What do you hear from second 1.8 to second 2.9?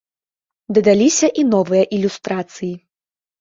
ілюстрацыі.